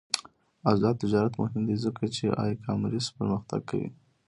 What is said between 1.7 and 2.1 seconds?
ځکه